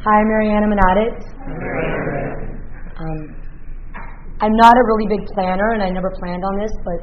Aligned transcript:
Hi, 0.00 0.16
I'm 0.16 0.28
Mariana 0.32 0.64
addict. 0.64 1.20
Um, 2.96 3.20
I'm 4.40 4.56
not 4.56 4.72
a 4.72 4.84
really 4.88 5.12
big 5.12 5.28
planner, 5.36 5.76
and 5.76 5.84
I 5.84 5.92
never 5.92 6.08
planned 6.16 6.40
on 6.40 6.56
this, 6.56 6.72
but 6.88 7.00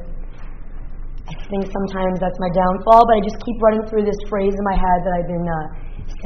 I 1.30 1.34
think 1.46 1.70
sometimes 1.70 2.18
that's 2.18 2.34
my 2.42 2.50
downfall. 2.50 3.06
But 3.06 3.14
I 3.14 3.20
just 3.22 3.38
keep 3.38 3.54
running 3.62 3.86
through 3.86 4.02
this 4.02 4.18
phrase 4.26 4.50
in 4.50 4.64
my 4.66 4.74
head 4.74 4.98
that 5.06 5.12
I've 5.14 5.30
been 5.30 5.46
uh, 5.46 5.66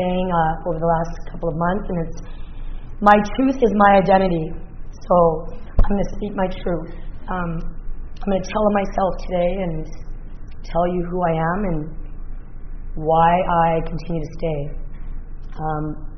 saying 0.01 0.27
uh, 0.33 0.69
over 0.73 0.81
the 0.81 0.89
last 0.89 1.13
couple 1.29 1.53
of 1.53 1.61
months, 1.61 1.85
and 1.93 1.99
it's 2.09 2.19
my 3.05 3.21
truth 3.37 3.61
is 3.61 3.73
my 3.77 4.01
identity. 4.01 4.57
So 4.97 5.17
I'm 5.77 5.93
going 5.93 6.01
to 6.01 6.11
speak 6.17 6.33
my 6.33 6.49
truth. 6.57 6.89
Um, 7.29 7.69
I'm 8.17 8.29
going 8.33 8.41
to 8.41 8.49
tell 8.49 8.65
myself 8.73 9.13
today 9.29 9.51
and 9.61 9.85
tell 10.65 10.89
you 10.89 11.05
who 11.05 11.21
I 11.21 11.35
am 11.37 11.59
and 11.69 11.81
why 12.97 13.29
I 13.61 13.85
continue 13.85 14.25
to 14.25 14.33
stay. 14.41 14.61
Um, 15.53 16.12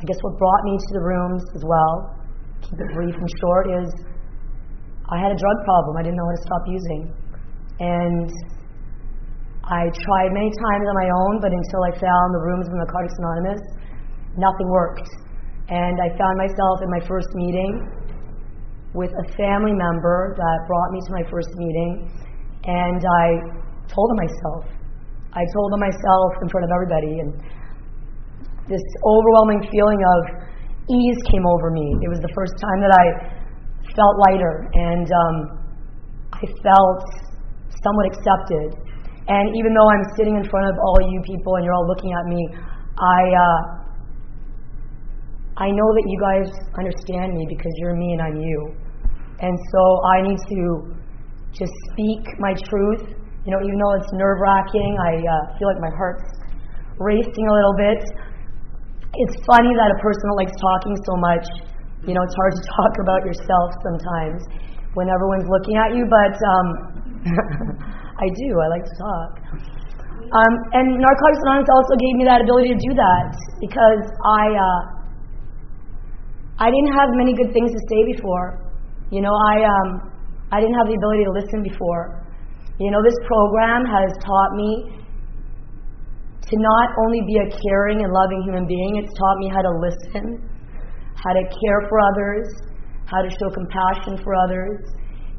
I 0.00 0.04
guess 0.04 0.18
what 0.22 0.38
brought 0.38 0.62
me 0.64 0.74
to 0.76 0.90
the 0.94 1.04
rooms 1.04 1.42
as 1.54 1.62
well, 1.64 2.18
keep 2.62 2.78
it 2.80 2.90
brief 2.94 3.14
and 3.14 3.30
short, 3.40 3.66
is 3.70 3.88
I 5.08 5.20
had 5.20 5.32
a 5.32 5.38
drug 5.38 5.58
problem. 5.64 5.96
I 5.96 6.02
didn't 6.02 6.16
know 6.16 6.28
how 6.28 6.36
to 6.36 6.44
stop 6.48 6.64
using. 6.66 7.02
And 7.80 8.28
I 9.64 9.88
tried 9.92 10.30
many 10.32 10.52
times 10.52 10.84
on 10.88 10.96
my 10.96 11.08
own, 11.08 11.34
but 11.40 11.52
until 11.52 11.80
I 11.88 11.92
found 11.96 12.28
the 12.36 12.42
rooms 12.44 12.68
of 12.68 12.74
Narcotics 12.76 13.16
Anonymous, 13.20 13.62
nothing 14.36 14.68
worked. 14.68 15.08
And 15.68 15.96
I 16.00 16.08
found 16.16 16.36
myself 16.36 16.84
in 16.84 16.90
my 16.92 17.00
first 17.08 17.28
meeting 17.32 17.72
with 18.92 19.10
a 19.10 19.26
family 19.36 19.72
member 19.72 20.36
that 20.36 20.58
brought 20.68 20.90
me 20.92 21.00
to 21.00 21.12
my 21.16 21.24
first 21.30 21.48
meeting, 21.56 22.12
and 22.64 23.02
I 23.02 23.26
told 23.88 24.06
him 24.12 24.18
myself. 24.22 24.64
I 25.34 25.42
told 25.52 25.72
him 25.74 25.80
myself 25.80 26.30
in 26.42 26.48
front 26.48 26.64
of 26.64 26.70
everybody, 26.70 27.18
and 27.18 27.30
this 28.68 28.84
overwhelming 29.04 29.60
feeling 29.68 30.00
of 30.00 30.20
ease 30.88 31.20
came 31.28 31.44
over 31.44 31.70
me. 31.70 31.84
It 32.04 32.08
was 32.08 32.20
the 32.20 32.32
first 32.32 32.56
time 32.60 32.80
that 32.80 32.92
I 32.92 33.04
felt 33.92 34.14
lighter, 34.28 34.68
and 34.72 35.06
um, 35.08 35.36
I 36.32 36.44
felt 36.64 37.04
somewhat 37.84 38.06
accepted. 38.12 38.80
And 39.28 39.46
even 39.56 39.72
though 39.72 39.88
I'm 39.88 40.04
sitting 40.16 40.36
in 40.36 40.44
front 40.48 40.68
of 40.68 40.76
all 40.76 41.00
you 41.00 41.20
people 41.24 41.56
and 41.56 41.64
you're 41.64 41.72
all 41.72 41.88
looking 41.88 42.12
at 42.12 42.24
me, 42.28 42.40
I 43.00 43.20
uh, 43.32 43.60
I 45.56 45.68
know 45.70 45.88
that 45.94 46.04
you 46.08 46.18
guys 46.20 46.48
understand 46.76 47.32
me 47.32 47.46
because 47.48 47.72
you're 47.78 47.94
me 47.94 48.12
and 48.12 48.20
I'm 48.20 48.36
you. 48.36 48.58
And 49.40 49.54
so 49.54 49.82
I 50.12 50.16
need 50.22 50.40
to 50.50 50.60
just 51.52 51.72
speak 51.92 52.22
my 52.40 52.52
truth. 52.68 53.14
You 53.44 53.52
know, 53.52 53.60
even 53.60 53.76
though 53.76 53.94
it's 54.00 54.12
nerve 54.12 54.40
wracking, 54.40 54.92
I 54.98 55.12
uh, 55.20 55.56
feel 55.56 55.68
like 55.68 55.80
my 55.80 55.94
heart's 55.96 56.26
racing 56.98 57.46
a 57.48 57.54
little 57.54 57.76
bit 57.76 58.00
it's 59.22 59.36
funny 59.46 59.72
that 59.74 59.88
a 59.94 59.98
person 60.02 60.24
that 60.30 60.36
likes 60.38 60.56
talking 60.58 60.94
so 61.06 61.14
much, 61.20 61.44
you 62.06 62.12
know, 62.12 62.22
it's 62.22 62.36
hard 62.36 62.52
to 62.58 62.62
talk 62.78 62.92
about 63.02 63.20
yourself 63.22 63.68
sometimes 63.82 64.40
when 64.94 65.10
everyone's 65.10 65.46
looking 65.50 65.76
at 65.78 65.94
you, 65.94 66.06
but 66.06 66.34
um, 66.38 66.66
I 68.24 68.26
do. 68.30 68.48
I 68.62 68.68
like 68.70 68.86
to 68.86 68.96
talk. 68.98 69.30
Um, 70.24 70.52
and 70.72 70.86
Narcotics 70.98 71.42
Anonymous 71.46 71.70
also 71.70 71.94
gave 72.00 72.14
me 72.16 72.24
that 72.24 72.40
ability 72.40 72.74
to 72.74 72.80
do 72.80 72.92
that 72.96 73.30
because 73.60 74.02
I 74.24 74.44
uh, 74.56 74.80
I 76.58 76.70
didn't 76.70 76.94
have 76.94 77.10
many 77.18 77.34
good 77.34 77.52
things 77.52 77.70
to 77.70 77.80
say 77.90 78.00
before. 78.14 78.62
You 79.10 79.20
know, 79.20 79.34
I 79.34 79.66
um, 79.66 79.88
I 80.50 80.62
didn't 80.62 80.74
have 80.78 80.86
the 80.86 80.96
ability 80.96 81.24
to 81.26 81.34
listen 81.34 81.62
before. 81.62 82.24
You 82.78 82.90
know, 82.90 83.02
this 83.02 83.14
program 83.26 83.86
has 83.86 84.10
taught 84.22 84.52
me 84.54 85.03
to 86.44 86.54
not 86.60 86.88
only 87.06 87.20
be 87.24 87.36
a 87.40 87.48
caring 87.48 88.04
and 88.04 88.12
loving 88.12 88.42
human 88.44 88.66
being, 88.68 89.00
it's 89.00 89.12
taught 89.16 89.38
me 89.40 89.48
how 89.48 89.62
to 89.64 89.72
listen, 89.80 90.44
how 91.16 91.32
to 91.32 91.44
care 91.48 91.80
for 91.88 91.96
others, 92.12 92.48
how 93.08 93.24
to 93.24 93.30
show 93.32 93.48
compassion 93.48 94.20
for 94.20 94.36
others. 94.36 94.76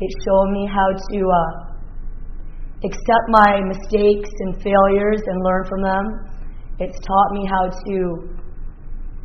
It 0.02 0.12
showed 0.26 0.50
me 0.50 0.66
how 0.66 0.90
to 0.90 1.20
uh, 1.30 1.52
accept 2.90 3.26
my 3.30 3.62
mistakes 3.70 4.30
and 4.50 4.62
failures 4.66 5.22
and 5.22 5.38
learn 5.46 5.64
from 5.70 5.82
them. 5.86 6.06
It's 6.80 6.98
taught 7.06 7.32
me 7.38 7.46
how 7.46 7.70
to 7.70 7.96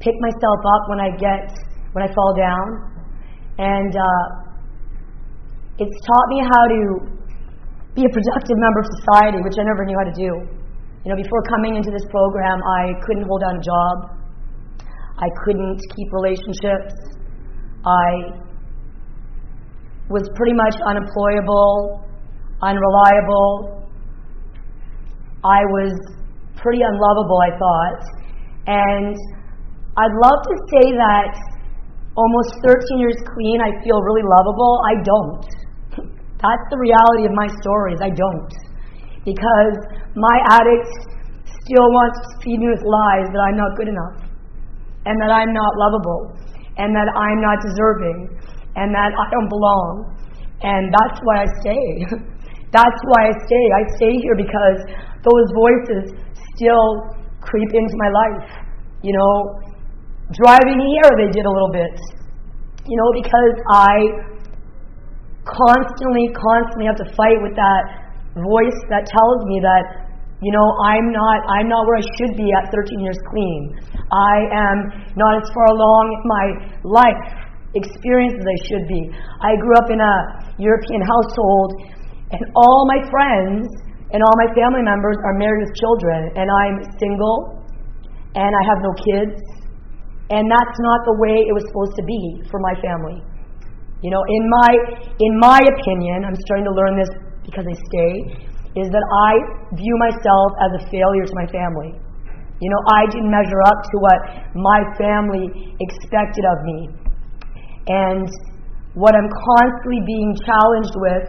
pick 0.01 0.15
myself 0.21 0.61
up 0.77 0.83
when 0.89 1.01
I 1.01 1.11
get 1.17 1.49
when 1.93 2.07
I 2.07 2.15
fall 2.15 2.37
down, 2.39 2.67
and 3.59 3.91
uh, 3.91 4.27
it's 5.79 5.99
taught 6.07 6.29
me 6.29 6.39
how 6.45 6.65
to 6.71 6.81
be 7.97 8.07
a 8.07 8.11
productive 8.15 8.59
member 8.63 8.81
of 8.81 8.89
society, 9.03 9.39
which 9.43 9.59
I 9.59 9.65
never 9.65 9.85
knew 9.85 9.97
how 9.99 10.07
to 10.07 10.15
do. 10.15 10.60
You 11.01 11.09
know, 11.09 11.17
before 11.17 11.41
coming 11.49 11.77
into 11.77 11.91
this 11.91 12.05
program, 12.13 12.61
I 12.61 12.93
couldn't 13.09 13.25
hold 13.25 13.41
down 13.41 13.57
a 13.57 13.65
job. 13.65 13.97
I 15.17 15.29
couldn't 15.45 15.81
keep 15.97 16.09
relationships. 16.13 16.93
I 17.89 18.37
was 20.13 20.29
pretty 20.37 20.53
much 20.53 20.77
unemployable, 20.85 22.05
unreliable. 22.61 23.89
I 25.41 25.65
was 25.73 25.97
pretty 26.61 26.85
unlovable, 26.85 27.41
I 27.49 27.53
thought. 27.57 28.01
And 28.69 29.17
I'd 29.97 30.17
love 30.21 30.41
to 30.53 30.55
say 30.69 30.85
that 31.01 31.33
almost 32.13 32.61
13 32.61 33.01
years 33.01 33.17
clean, 33.25 33.65
I 33.65 33.73
feel 33.81 34.05
really 34.05 34.27
lovable. 34.29 34.75
I 34.85 34.95
don't. 35.01 35.49
That's 36.45 36.67
the 36.69 36.77
reality 36.77 37.25
of 37.25 37.33
my 37.33 37.49
stories. 37.65 38.05
I 38.05 38.13
don't 38.13 38.70
because 39.25 39.77
my 40.17 40.37
addict 40.57 40.89
still 41.45 41.89
wants 41.93 42.17
to 42.25 42.31
feed 42.43 42.59
me 42.59 42.69
with 42.73 42.83
lies 42.83 43.27
that 43.31 43.43
I'm 43.47 43.57
not 43.57 43.77
good 43.77 43.89
enough 43.89 44.17
and 45.07 45.15
that 45.21 45.31
I'm 45.33 45.53
not 45.53 45.73
lovable 45.77 46.37
and 46.77 46.95
that 46.97 47.09
I'm 47.13 47.41
not 47.41 47.61
deserving 47.61 48.33
and 48.77 48.95
that 48.95 49.13
I 49.13 49.27
don't 49.31 49.51
belong. 49.51 50.17
And 50.63 50.93
that's 50.93 51.19
why 51.25 51.45
I 51.45 51.49
stay. 51.61 51.85
that's 52.77 53.01
why 53.13 53.21
I 53.29 53.33
stay. 53.45 53.65
I 53.77 53.83
stay 53.97 54.15
here 54.21 54.37
because 54.37 54.79
those 55.25 55.47
voices 55.57 56.17
still 56.57 57.17
creep 57.41 57.71
into 57.73 57.97
my 57.97 58.11
life. 58.13 58.49
You 59.03 59.17
know, 59.17 59.35
driving 60.37 60.81
here, 60.81 61.11
they 61.17 61.33
did 61.33 61.45
a 61.45 61.53
little 61.53 61.73
bit. 61.73 61.97
You 62.85 62.97
know, 62.97 63.11
because 63.21 63.55
I 63.73 63.93
constantly, 65.45 66.33
constantly 66.33 66.87
have 66.87 67.01
to 67.01 67.09
fight 67.17 67.41
with 67.41 67.57
that 67.57 68.00
voice 68.39 68.79
that 68.93 69.11
tells 69.11 69.41
me 69.51 69.59
that 69.59 70.07
you 70.39 70.53
know 70.55 70.67
I'm 70.87 71.11
not 71.11 71.39
I'm 71.51 71.69
not 71.69 71.83
where 71.87 71.99
I 71.99 72.07
should 72.15 72.35
be 72.39 72.47
at 72.55 72.71
13 72.71 73.03
years 73.03 73.19
clean. 73.27 73.63
I 74.11 74.37
am 74.55 74.77
not 75.19 75.43
as 75.43 75.47
far 75.51 75.69
along 75.75 76.05
my 76.27 76.47
life 76.87 77.23
experience 77.75 78.35
as 78.39 78.47
I 78.47 78.59
should 78.67 78.87
be. 78.87 79.03
I 79.43 79.55
grew 79.59 79.77
up 79.79 79.89
in 79.91 80.01
a 80.03 80.15
European 80.59 81.03
household 81.07 81.71
and 82.35 82.43
all 82.55 82.87
my 82.87 83.03
friends 83.11 83.67
and 84.11 84.23
all 84.23 84.35
my 84.39 84.51
family 84.55 84.83
members 84.83 85.19
are 85.23 85.39
married 85.39 85.67
with 85.67 85.75
children 85.79 86.35
and 86.35 86.47
I'm 86.51 86.77
single 86.99 87.63
and 88.35 88.51
I 88.51 88.63
have 88.67 88.79
no 88.83 88.93
kids 88.99 89.39
and 90.31 90.47
that's 90.47 90.79
not 90.79 90.99
the 91.07 91.17
way 91.19 91.43
it 91.43 91.55
was 91.55 91.67
supposed 91.71 91.95
to 91.99 92.05
be 92.07 92.23
for 92.51 92.63
my 92.63 92.75
family. 92.79 93.19
You 94.03 94.11
know, 94.11 94.23
in 94.23 94.43
my 94.49 94.71
in 95.19 95.33
my 95.39 95.61
opinion, 95.61 96.25
I'm 96.25 96.39
starting 96.47 96.65
to 96.65 96.75
learn 96.75 96.95
this 96.97 97.13
because 97.51 97.67
I 97.67 97.75
stay, 97.75 98.15
is 98.79 98.87
that 98.95 99.03
I 99.03 99.33
view 99.75 99.95
myself 99.99 100.51
as 100.63 100.71
a 100.79 100.83
failure 100.87 101.27
to 101.27 101.35
my 101.35 101.47
family. 101.51 101.99
You 102.63 102.69
know, 102.71 102.83
I 102.95 103.03
didn't 103.11 103.31
measure 103.31 103.61
up 103.67 103.79
to 103.83 103.97
what 103.99 104.19
my 104.55 104.81
family 104.95 105.75
expected 105.83 106.45
of 106.47 106.59
me. 106.63 106.81
And 107.91 108.29
what 108.95 109.19
I'm 109.19 109.27
constantly 109.27 110.01
being 110.07 110.31
challenged 110.47 110.95
with 110.95 111.27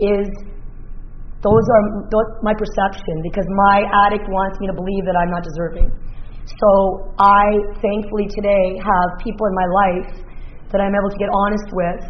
is 0.00 0.26
those 1.44 1.66
are 1.72 1.84
my 2.42 2.52
perception 2.52 3.22
because 3.22 3.46
my 3.70 3.86
addict 4.08 4.28
wants 4.28 4.60
me 4.60 4.66
to 4.68 4.76
believe 4.76 5.04
that 5.06 5.16
I'm 5.16 5.30
not 5.30 5.44
deserving. 5.44 5.88
So 6.48 7.14
I 7.20 7.78
thankfully 7.78 8.26
today 8.28 8.80
have 8.80 9.08
people 9.22 9.46
in 9.46 9.54
my 9.54 9.68
life 9.70 10.10
that 10.72 10.80
I'm 10.80 10.92
able 10.92 11.10
to 11.12 11.20
get 11.20 11.30
honest 11.32 11.68
with. 11.72 12.02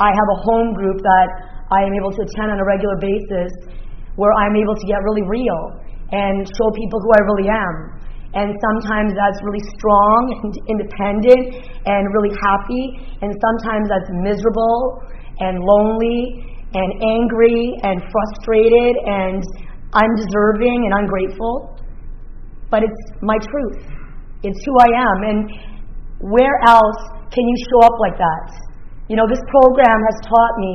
I 0.00 0.10
have 0.10 0.28
a 0.32 0.38
home 0.44 0.74
group 0.74 0.98
that 1.04 1.28
I 1.70 1.86
am 1.86 1.94
able 1.94 2.10
to 2.10 2.20
attend 2.26 2.50
on 2.50 2.58
a 2.58 2.66
regular 2.66 2.98
basis 2.98 3.50
where 4.18 4.34
I'm 4.42 4.54
able 4.58 4.74
to 4.74 4.86
get 4.86 4.98
really 5.06 5.22
real 5.22 5.62
and 6.10 6.42
show 6.42 6.68
people 6.74 6.98
who 6.98 7.10
I 7.14 7.20
really 7.30 7.48
am. 7.48 7.74
And 8.30 8.54
sometimes 8.54 9.10
that's 9.14 9.40
really 9.42 9.62
strong 9.74 10.20
and 10.42 10.54
independent 10.70 11.66
and 11.86 12.02
really 12.14 12.34
happy, 12.38 12.84
and 13.22 13.34
sometimes 13.34 13.90
that's 13.90 14.10
miserable 14.22 15.02
and 15.42 15.58
lonely 15.58 16.46
and 16.70 16.90
angry 17.02 17.74
and 17.82 17.98
frustrated 18.06 18.94
and 19.02 19.42
undeserving 19.94 20.86
and 20.86 20.94
ungrateful. 20.94 21.74
But 22.70 22.86
it's 22.86 23.02
my 23.22 23.34
truth. 23.42 23.82
It's 24.46 24.58
who 24.62 24.74
I 24.78 24.90
am. 24.94 25.18
And 25.26 25.40
where 26.22 26.54
else 26.66 27.00
can 27.34 27.42
you 27.42 27.56
show 27.66 27.86
up 27.86 27.98
like 27.98 28.18
that? 28.18 28.46
You 29.10 29.16
know, 29.16 29.26
this 29.26 29.42
program 29.50 29.98
has 30.06 30.16
taught 30.22 30.54
me 30.58 30.74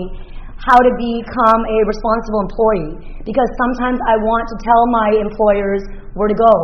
how 0.64 0.80
to 0.80 0.92
become 0.96 1.62
a 1.68 1.78
responsible 1.84 2.42
employee 2.48 3.20
because 3.28 3.50
sometimes 3.60 4.00
I 4.08 4.16
want 4.24 4.46
to 4.50 4.56
tell 4.64 4.84
my 4.88 5.10
employers 5.20 5.84
where 6.16 6.32
to 6.32 6.38
go. 6.38 6.56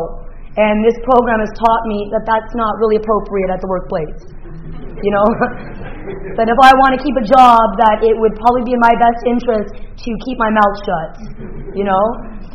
And 0.56 0.84
this 0.84 0.96
program 1.04 1.40
has 1.40 1.52
taught 1.56 1.82
me 1.88 2.12
that 2.12 2.28
that's 2.28 2.52
not 2.52 2.76
really 2.76 3.00
appropriate 3.00 3.48
at 3.48 3.60
the 3.60 3.68
workplace. 3.68 4.20
You 5.00 5.12
know, 5.16 5.26
that 6.38 6.48
if 6.48 6.58
I 6.60 6.72
want 6.76 6.92
to 6.96 7.00
keep 7.00 7.16
a 7.16 7.24
job, 7.24 7.64
that 7.80 8.04
it 8.04 8.12
would 8.12 8.36
probably 8.36 8.64
be 8.68 8.76
in 8.76 8.82
my 8.84 8.92
best 9.00 9.20
interest 9.24 9.70
to 9.80 10.10
keep 10.28 10.36
my 10.36 10.52
mouth 10.52 10.76
shut. 10.84 11.10
You 11.72 11.88
know, 11.88 12.04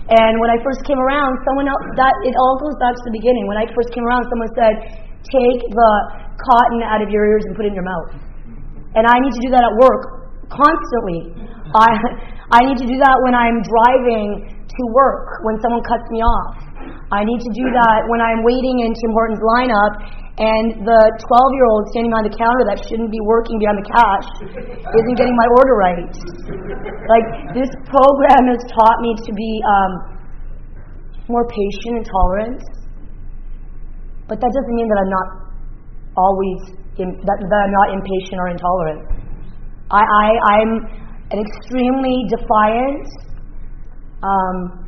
and 0.08 0.38
when 0.38 0.54
I 0.54 0.62
first 0.62 0.86
came 0.86 1.02
around, 1.02 1.42
someone 1.44 1.68
else 1.68 1.86
that 1.98 2.16
it 2.24 2.38
all 2.38 2.56
goes 2.62 2.78
back 2.78 2.94
to 2.96 3.04
the 3.10 3.16
beginning. 3.18 3.50
When 3.50 3.58
I 3.58 3.66
first 3.74 3.90
came 3.92 4.06
around, 4.06 4.30
someone 4.30 4.52
said, 4.54 4.74
"Take 5.26 5.60
the 5.66 5.92
cotton 6.38 6.86
out 6.86 7.02
of 7.02 7.10
your 7.10 7.26
ears 7.26 7.44
and 7.50 7.58
put 7.58 7.66
it 7.66 7.74
in 7.74 7.78
your 7.78 7.88
mouth." 7.90 8.14
And 8.94 9.04
I 9.10 9.18
need 9.20 9.34
to 9.34 9.42
do 9.42 9.50
that 9.58 9.66
at 9.66 9.74
work 9.82 10.17
constantly. 10.50 11.36
I 11.76 11.90
I 12.48 12.60
need 12.64 12.80
to 12.80 12.88
do 12.88 12.96
that 12.96 13.18
when 13.28 13.36
I'm 13.36 13.60
driving 13.60 14.48
to 14.48 14.84
work 14.96 15.44
when 15.44 15.60
someone 15.60 15.84
cuts 15.84 16.08
me 16.14 16.24
off. 16.24 16.68
I 17.12 17.24
need 17.24 17.40
to 17.44 17.52
do 17.52 17.66
that 17.72 18.08
when 18.08 18.24
I'm 18.24 18.44
waiting 18.44 18.84
in 18.84 18.92
Tim 18.96 19.12
Hortons 19.12 19.44
lineup 19.44 19.94
and 20.38 20.86
the 20.86 21.02
12 21.18 21.58
year 21.58 21.66
old 21.66 21.84
standing 21.90 22.14
on 22.14 22.22
the 22.22 22.32
counter 22.32 22.64
that 22.70 22.78
shouldn't 22.86 23.10
be 23.10 23.20
working 23.26 23.58
behind 23.58 23.82
the 23.82 23.90
cash 23.90 24.28
isn't 24.46 25.18
getting 25.18 25.34
my 25.34 25.50
order 25.58 25.76
right. 25.82 26.14
Like, 27.10 27.28
this 27.58 27.72
program 27.90 28.44
has 28.54 28.62
taught 28.70 29.00
me 29.02 29.18
to 29.18 29.32
be 29.34 29.52
um, 29.66 29.92
more 31.26 31.44
patient 31.50 32.04
and 32.04 32.06
tolerant. 32.06 32.62
But 34.30 34.38
that 34.38 34.52
doesn't 34.54 34.76
mean 34.78 34.88
that 34.94 35.00
I'm 35.02 35.12
not 35.12 35.28
always, 36.22 36.60
in, 37.02 37.10
that, 37.18 37.38
that 37.42 37.60
I'm 37.66 37.74
not 37.74 37.88
impatient 37.98 38.38
or 38.38 38.48
intolerant. 38.54 39.17
I, 39.90 40.04
I, 40.04 40.28
I'm 40.52 40.72
an 41.32 41.40
extremely 41.40 42.28
defiant, 42.28 43.08
um, 44.20 44.84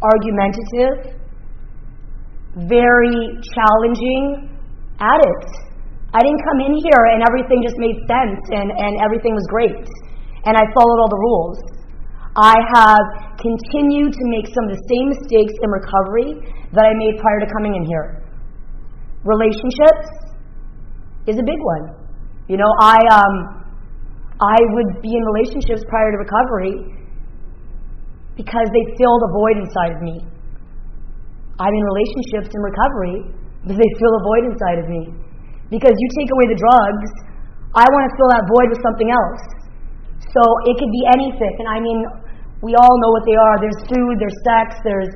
argumentative, 0.00 1.20
very 2.68 3.36
challenging 3.52 4.56
addict. 5.00 5.52
I 6.12 6.20
didn't 6.20 6.42
come 6.44 6.60
in 6.64 6.74
here 6.80 7.04
and 7.12 7.24
everything 7.28 7.60
just 7.64 7.76
made 7.76 7.96
sense 8.08 8.40
and, 8.52 8.72
and 8.72 8.92
everything 9.04 9.32
was 9.32 9.44
great. 9.48 9.84
And 10.44 10.56
I 10.56 10.64
followed 10.72 10.98
all 11.00 11.08
the 11.08 11.20
rules. 11.20 11.58
I 12.36 12.56
have 12.56 13.36
continued 13.36 14.12
to 14.12 14.24
make 14.32 14.48
some 14.48 14.64
of 14.64 14.72
the 14.76 14.82
same 14.88 15.08
mistakes 15.12 15.52
in 15.60 15.68
recovery 15.68 16.40
that 16.72 16.84
I 16.88 16.92
made 16.96 17.20
prior 17.20 17.40
to 17.40 17.48
coming 17.52 17.76
in 17.76 17.84
here. 17.84 18.24
Relationships 19.24 20.08
is 21.28 21.36
a 21.36 21.44
big 21.44 21.60
one. 21.60 22.01
You 22.48 22.56
know, 22.58 22.70
I 22.80 22.98
um, 23.12 23.34
I 24.42 24.58
would 24.58 25.02
be 25.02 25.12
in 25.14 25.22
relationships 25.36 25.86
prior 25.86 26.10
to 26.10 26.18
recovery 26.18 26.74
because 28.34 28.68
they 28.74 28.84
fill 28.98 29.16
the 29.22 29.30
void 29.30 29.56
inside 29.62 29.92
of 29.94 30.00
me. 30.02 30.16
I'm 31.60 31.70
in 31.70 31.84
relationships 31.94 32.50
in 32.50 32.60
recovery 32.64 33.16
because 33.62 33.78
they 33.78 33.90
fill 34.02 34.14
a 34.18 34.22
void 34.26 34.44
inside 34.50 34.78
of 34.82 34.86
me. 34.90 35.02
Because 35.70 35.94
you 35.94 36.08
take 36.18 36.30
away 36.34 36.46
the 36.50 36.58
drugs, 36.58 37.10
I 37.72 37.86
want 37.86 38.02
to 38.04 38.12
fill 38.18 38.30
that 38.34 38.44
void 38.50 38.68
with 38.74 38.80
something 38.82 39.08
else. 39.08 39.42
So 40.32 40.42
it 40.66 40.74
could 40.80 40.90
be 40.90 41.02
anything. 41.14 41.54
And 41.62 41.68
I 41.70 41.78
mean, 41.78 41.98
we 42.66 42.74
all 42.74 42.94
know 43.04 43.10
what 43.14 43.24
they 43.24 43.38
are. 43.38 43.54
There's 43.62 43.80
food, 43.86 44.14
there's 44.18 44.38
sex, 44.42 44.80
there's 44.82 45.10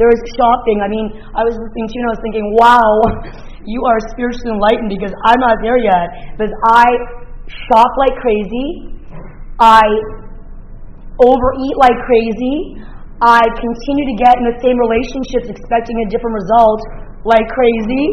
there's 0.00 0.20
shopping. 0.40 0.80
I 0.80 0.88
mean, 0.88 1.06
I 1.36 1.44
was 1.44 1.52
listening 1.52 1.86
to 1.86 1.92
you 1.92 2.00
and 2.00 2.08
I 2.08 2.14
was 2.16 2.22
thinking, 2.24 2.46
wow, 2.56 2.92
you 3.66 3.80
are 3.84 3.98
spiritually 4.12 4.56
enlightened 4.56 4.88
because 4.88 5.12
I'm 5.28 5.40
not 5.40 5.60
there 5.60 5.76
yet. 5.76 6.36
Because 6.36 6.54
I 6.72 6.86
shop 7.68 7.90
like 7.98 8.16
crazy. 8.20 8.96
I 9.60 9.84
overeat 11.20 11.76
like 11.76 11.98
crazy. 12.08 12.80
I 13.20 13.44
continue 13.44 14.06
to 14.08 14.16
get 14.16 14.32
in 14.40 14.44
the 14.48 14.56
same 14.64 14.80
relationships 14.80 15.52
expecting 15.52 15.96
a 16.00 16.06
different 16.08 16.40
result 16.40 16.80
like 17.28 17.44
crazy. 17.52 18.04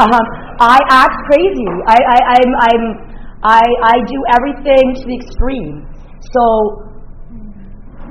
Um, 0.00 0.24
I 0.60 0.80
act 0.88 1.16
crazy. 1.28 1.68
I, 1.88 1.98
I, 2.00 2.18
I'm, 2.36 2.50
I'm, 2.56 2.84
I, 3.44 3.64
I 3.92 3.96
do 4.08 4.18
everything 4.32 4.84
to 4.96 5.04
the 5.04 5.16
extreme. 5.20 5.84
So 6.32 6.86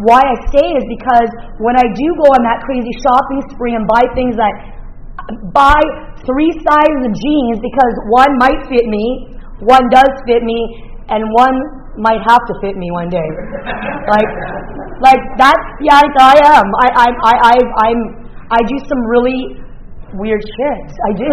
why 0.03 0.19
I 0.19 0.35
say 0.51 0.65
is 0.75 0.85
because 0.91 1.29
when 1.63 1.79
I 1.79 1.87
do 1.95 2.07
go 2.19 2.27
on 2.35 2.41
that 2.43 2.59
crazy 2.67 2.91
shopping 2.99 3.41
spree 3.55 3.73
and 3.73 3.87
buy 3.87 4.03
things 4.13 4.35
that 4.35 4.74
buy 5.53 5.79
three 6.25 6.51
sizes 6.63 7.01
of 7.07 7.13
jeans 7.13 7.57
because 7.61 7.93
one 8.11 8.31
might 8.37 8.59
fit 8.67 8.85
me, 8.85 9.35
one 9.63 9.87
does 9.89 10.11
fit 10.27 10.43
me, 10.43 10.59
and 11.09 11.21
one 11.37 11.55
might 11.97 12.19
have 12.27 12.43
to 12.43 12.53
fit 12.59 12.75
me 12.75 12.91
one 12.91 13.07
day. 13.07 13.29
like, 14.11 14.29
like 14.99 15.21
that's 15.39 15.65
the 15.79 15.87
addict 15.91 16.17
I 16.19 16.35
am. 16.43 16.65
I, 16.83 16.87
I, 16.91 17.07
I, 17.07 17.33
I, 17.35 17.55
I'm, 17.87 17.99
I 18.51 18.59
do 18.67 18.77
some 18.83 19.01
really 19.07 19.63
weird 20.19 20.43
shit. 20.43 20.87
I 21.07 21.11
do. 21.15 21.31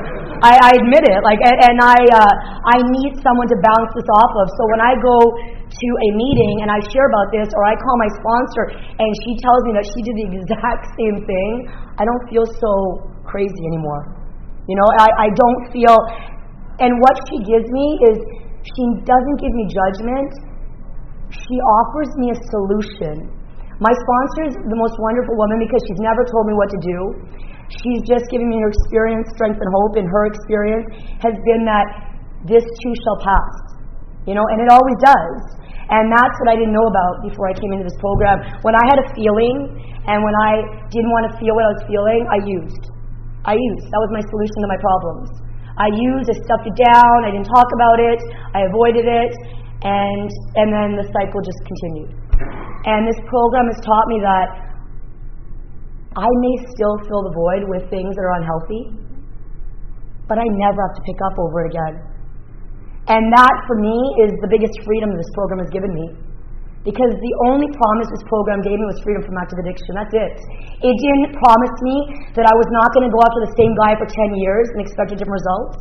I, 0.48 0.52
I 0.58 0.70
admit 0.82 1.06
it. 1.06 1.20
Like, 1.22 1.38
and, 1.42 1.56
and 1.56 1.76
I, 1.82 1.98
uh, 2.14 2.32
I 2.66 2.76
need 3.00 3.18
someone 3.22 3.48
to 3.50 3.58
bounce 3.62 3.90
this 3.94 4.06
off 4.22 4.32
of. 4.38 4.46
So 4.54 4.62
when 4.74 4.82
I 4.82 4.92
go 4.98 5.18
to 5.66 5.88
a 5.90 6.08
meeting 6.14 6.54
and 6.62 6.70
I 6.70 6.78
share 6.90 7.06
about 7.10 7.28
this, 7.34 7.50
or 7.54 7.62
I 7.66 7.74
call 7.74 7.96
my 7.98 8.10
sponsor 8.18 8.64
and 8.98 9.10
she 9.26 9.38
tells 9.42 9.60
me 9.66 9.72
that 9.78 9.86
she 9.86 10.00
did 10.02 10.14
the 10.14 10.26
exact 10.38 10.94
same 10.94 11.26
thing, 11.26 11.52
I 11.98 12.06
don't 12.06 12.24
feel 12.30 12.46
so 12.46 13.13
crazy 13.26 13.62
anymore. 13.74 14.14
You 14.68 14.76
know, 14.80 14.88
I, 14.96 15.08
I 15.08 15.28
don't 15.32 15.60
feel. 15.72 15.96
And 16.80 16.92
what 17.00 17.16
she 17.28 17.36
gives 17.44 17.68
me 17.68 17.86
is 18.08 18.16
she 18.64 18.84
doesn't 19.04 19.38
give 19.38 19.52
me 19.52 19.64
judgment. 19.68 20.30
She 21.28 21.56
offers 21.80 22.10
me 22.16 22.32
a 22.32 22.38
solution. 22.48 23.28
My 23.82 23.90
sponsor 23.90 24.42
is 24.48 24.54
the 24.54 24.78
most 24.78 24.94
wonderful 25.02 25.34
woman 25.34 25.58
because 25.60 25.82
she's 25.84 26.00
never 26.00 26.22
told 26.30 26.46
me 26.46 26.54
what 26.54 26.70
to 26.70 26.80
do. 26.80 26.98
She's 27.68 28.00
just 28.06 28.24
giving 28.30 28.48
me 28.48 28.62
her 28.62 28.70
experience, 28.70 29.26
strength, 29.34 29.58
and 29.58 29.70
hope, 29.82 29.98
and 29.98 30.06
her 30.06 30.24
experience 30.30 30.86
has 31.20 31.34
been 31.44 31.66
that 31.66 31.86
this 32.46 32.62
too 32.62 32.94
shall 33.02 33.18
pass. 33.20 33.54
You 34.24 34.38
know, 34.38 34.46
and 34.54 34.62
it 34.62 34.70
always 34.72 34.98
does. 35.04 35.64
And 35.90 36.08
that's 36.08 36.36
what 36.40 36.48
I 36.48 36.56
didn't 36.56 36.72
know 36.72 36.88
about 36.88 37.28
before 37.28 37.50
I 37.50 37.54
came 37.58 37.76
into 37.76 37.84
this 37.84 37.98
program. 38.00 38.40
When 38.64 38.72
I 38.72 38.84
had 38.88 38.98
a 39.04 39.06
feeling 39.12 39.68
and 40.08 40.16
when 40.24 40.36
I 40.48 40.52
didn't 40.88 41.12
want 41.12 41.28
to 41.28 41.32
feel 41.36 41.52
what 41.52 41.64
I 41.68 41.70
was 41.76 41.82
feeling, 41.84 42.22
I 42.32 42.38
used. 42.40 42.93
I 43.44 43.54
used. 43.56 43.86
That 43.92 44.00
was 44.00 44.12
my 44.16 44.24
solution 44.24 44.58
to 44.64 44.68
my 44.68 44.80
problems. 44.80 45.28
I 45.76 45.90
used, 45.90 46.30
I 46.30 46.36
stuffed 46.38 46.66
it 46.70 46.78
down, 46.78 47.16
I 47.26 47.34
didn't 47.34 47.50
talk 47.50 47.66
about 47.74 47.98
it, 47.98 48.20
I 48.54 48.62
avoided 48.70 49.04
it, 49.10 49.32
and, 49.82 50.28
and 50.54 50.68
then 50.70 50.88
the 50.94 51.06
cycle 51.10 51.42
just 51.42 51.60
continued. 51.66 52.10
And 52.86 53.04
this 53.10 53.18
program 53.26 53.66
has 53.74 53.80
taught 53.82 54.06
me 54.06 54.22
that 54.22 54.48
I 56.14 56.30
may 56.30 56.54
still 56.70 56.94
fill 57.10 57.26
the 57.26 57.34
void 57.34 57.62
with 57.66 57.90
things 57.90 58.14
that 58.14 58.22
are 58.22 58.38
unhealthy, 58.38 58.82
but 60.30 60.38
I 60.38 60.46
never 60.62 60.78
have 60.78 60.94
to 60.94 61.02
pick 61.02 61.18
up 61.26 61.34
over 61.36 61.66
it 61.66 61.74
again. 61.74 61.94
And 63.10 63.28
that, 63.34 63.54
for 63.66 63.76
me, 63.76 63.98
is 64.24 64.32
the 64.40 64.48
biggest 64.48 64.78
freedom 64.86 65.10
this 65.12 65.28
program 65.34 65.58
has 65.60 65.68
given 65.74 65.92
me. 65.92 66.06
Because 66.84 67.16
the 67.16 67.34
only 67.48 67.64
promise 67.72 68.12
this 68.12 68.20
program 68.28 68.60
gave 68.60 68.76
me 68.76 68.84
was 68.84 69.00
freedom 69.00 69.24
from 69.24 69.40
active 69.40 69.56
addiction. 69.64 69.96
That's 69.96 70.12
it. 70.12 70.36
It 70.84 70.94
didn't 71.00 71.32
promise 71.32 71.76
me 71.80 71.96
that 72.36 72.44
I 72.44 72.52
was 72.52 72.68
not 72.76 72.92
going 72.92 73.08
to 73.08 73.12
go 73.12 73.24
after 73.24 73.40
the 73.48 73.52
same 73.56 73.72
guy 73.72 73.96
for 73.96 74.04
10 74.04 74.36
years 74.36 74.68
and 74.76 74.84
expect 74.84 75.08
a 75.08 75.16
different 75.16 75.40
results. 75.40 75.80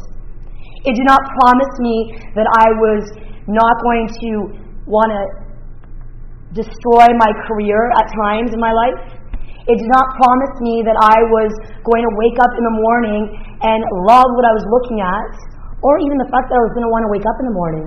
It 0.88 0.96
did 0.96 1.04
not 1.04 1.20
promise 1.44 1.74
me 1.84 1.96
that 2.40 2.48
I 2.48 2.72
was 2.80 3.04
not 3.52 3.76
going 3.84 4.08
to 4.08 4.32
want 4.88 5.12
to 5.12 5.22
destroy 6.56 7.12
my 7.20 7.32
career 7.52 7.92
at 8.00 8.08
times 8.24 8.56
in 8.56 8.60
my 8.64 8.72
life. 8.72 9.20
It 9.68 9.80
did 9.80 9.92
not 9.92 10.08
promise 10.20 10.56
me 10.64 10.84
that 10.88 10.96
I 11.00 11.20
was 11.36 11.52
going 11.84 12.04
to 12.04 12.12
wake 12.20 12.40
up 12.40 12.52
in 12.56 12.64
the 12.64 12.76
morning 12.80 13.24
and 13.64 13.80
love 14.08 14.28
what 14.40 14.44
I 14.48 14.54
was 14.56 14.64
looking 14.68 15.00
at, 15.04 15.36
or 15.84 16.00
even 16.04 16.16
the 16.20 16.28
fact 16.32 16.52
that 16.52 16.56
I 16.60 16.64
was 16.64 16.72
going 16.76 16.88
to 16.88 16.92
want 16.92 17.04
to 17.08 17.12
wake 17.12 17.28
up 17.28 17.38
in 17.40 17.46
the 17.48 17.56
morning. 17.56 17.86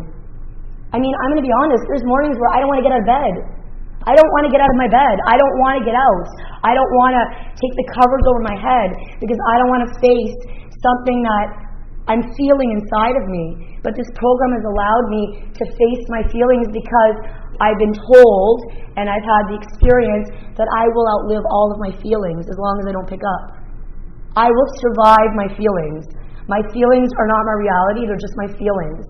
I 0.95 1.03
mean, 1.03 1.11
I'm 1.11 1.29
going 1.35 1.43
to 1.43 1.49
be 1.49 1.57
honest, 1.65 1.83
there's 1.91 2.07
mornings 2.07 2.39
where 2.39 2.53
I 2.55 2.63
don't 2.63 2.71
want 2.71 2.81
to 2.83 2.87
get 2.87 2.95
out 2.95 3.03
of 3.03 3.11
bed. 3.11 3.35
I 4.07 4.15
don't 4.15 4.31
want 4.39 4.47
to 4.47 4.53
get 4.55 4.63
out 4.63 4.71
of 4.71 4.79
my 4.79 4.87
bed. 4.87 5.17
I 5.27 5.35
don't 5.35 5.57
want 5.59 5.83
to 5.83 5.85
get 5.87 5.99
out. 5.99 6.27
I 6.63 6.79
don't 6.79 6.93
want 7.03 7.19
to 7.19 7.23
take 7.59 7.75
the 7.75 7.87
covers 7.91 8.25
over 8.31 8.41
my 8.47 8.55
head 8.55 8.95
because 9.19 9.39
I 9.51 9.55
don't 9.59 9.71
want 9.71 9.83
to 9.83 9.91
face 9.99 10.37
something 10.79 11.19
that 11.27 11.47
I'm 12.07 12.23
feeling 12.39 12.71
inside 12.71 13.19
of 13.19 13.27
me. 13.27 13.75
But 13.83 13.99
this 13.99 14.07
program 14.15 14.55
has 14.55 14.63
allowed 14.63 15.07
me 15.11 15.23
to 15.59 15.63
face 15.75 16.05
my 16.07 16.23
feelings 16.31 16.71
because 16.71 17.17
I've 17.59 17.79
been 17.83 17.99
told 17.99 18.57
and 18.95 19.11
I've 19.11 19.27
had 19.27 19.45
the 19.51 19.59
experience 19.59 20.31
that 20.55 20.71
I 20.71 20.87
will 20.95 21.07
outlive 21.19 21.43
all 21.51 21.75
of 21.75 21.83
my 21.83 21.91
feelings 21.99 22.47
as 22.47 22.57
long 22.63 22.79
as 22.79 22.87
I 22.87 22.93
don't 22.95 23.11
pick 23.11 23.27
up. 23.27 23.59
I 24.39 24.47
will 24.55 24.71
survive 24.79 25.35
my 25.35 25.49
feelings. 25.59 26.07
My 26.47 26.63
feelings 26.71 27.11
are 27.19 27.27
not 27.27 27.43
my 27.43 27.57
reality, 27.59 28.07
they're 28.07 28.23
just 28.23 28.39
my 28.39 28.51
feelings. 28.55 29.03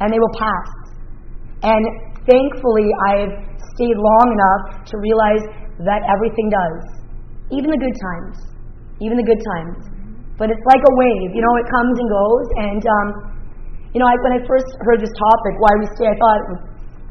And 0.00 0.08
they 0.08 0.16
will 0.16 0.36
pass. 0.40 0.81
And 1.62 1.82
thankfully, 2.26 2.90
I've 3.06 3.34
stayed 3.78 3.94
long 3.94 4.28
enough 4.34 4.84
to 4.90 4.94
realize 4.98 5.42
that 5.86 6.02
everything 6.10 6.50
does, 6.50 6.78
even 7.54 7.70
the 7.70 7.80
good 7.80 7.96
times, 7.96 8.36
even 8.98 9.16
the 9.16 9.26
good 9.26 9.40
times. 9.40 9.78
But 10.38 10.50
it's 10.50 10.64
like 10.66 10.82
a 10.82 10.94
wave, 10.98 11.30
you 11.38 11.42
know, 11.42 11.54
it 11.62 11.66
comes 11.70 11.94
and 11.98 12.08
goes. 12.10 12.46
And, 12.66 12.82
um, 12.82 13.08
you 13.94 13.98
know, 14.02 14.08
I, 14.10 14.14
when 14.26 14.34
I 14.36 14.40
first 14.42 14.66
heard 14.82 14.98
this 14.98 15.12
topic, 15.14 15.54
why 15.62 15.72
we 15.78 15.86
stay, 15.94 16.08
I 16.10 16.16
thought, 16.18 16.42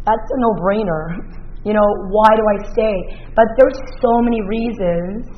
that's 0.03 0.27
a 0.27 0.38
no 0.39 0.51
brainer. 0.60 1.03
You 1.62 1.77
know, 1.77 1.86
why 2.10 2.34
do 2.34 2.41
I 2.41 2.58
stay? 2.74 2.98
But 3.38 3.46
there's 3.53 3.77
so 4.01 4.13
many 4.25 4.41
reasons 4.50 5.29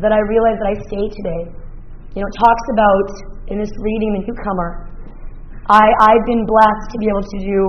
that 0.00 0.08
I 0.08 0.16
realize 0.24 0.56
that 0.56 0.72
I 0.72 0.76
stay 0.88 1.04
today. 1.20 1.52
You 2.16 2.24
know, 2.24 2.28
it 2.32 2.36
talks 2.40 2.66
about 2.72 3.08
in 3.52 3.60
this 3.60 3.68
reading, 3.84 4.10
the 4.16 4.24
newcomer. 4.24 4.88
I, 5.68 5.84
I've 6.00 6.24
been 6.24 6.48
blessed 6.48 6.86
to 6.90 6.96
be 6.96 7.12
able 7.12 7.26
to 7.28 7.38
do 7.44 7.60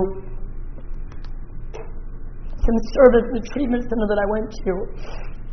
some 2.62 2.78
service 2.94 3.26
the 3.34 3.42
treatment 3.50 3.82
center 3.82 4.06
that 4.06 4.20
I 4.22 4.26
went 4.30 4.48
to. 4.50 4.72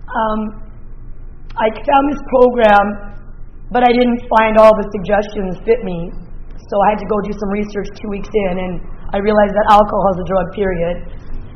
Um, 0.10 0.40
I 1.58 1.68
found 1.74 2.04
this 2.14 2.22
program, 2.30 2.86
but 3.74 3.82
I 3.82 3.92
didn't 3.92 4.22
find 4.38 4.62
all 4.62 4.74
the 4.78 4.88
suggestions 4.94 5.58
fit 5.66 5.82
me. 5.82 6.14
So 6.54 6.76
I 6.86 6.94
had 6.94 7.00
to 7.02 7.10
go 7.10 7.18
do 7.26 7.34
some 7.34 7.50
research 7.50 7.90
two 7.98 8.10
weeks 8.14 8.30
in, 8.30 8.54
and 8.62 8.74
I 9.10 9.18
realized 9.18 9.58
that 9.58 9.68
alcohol 9.74 10.10
is 10.14 10.20
a 10.22 10.28
drug, 10.30 10.48
period. 10.54 10.96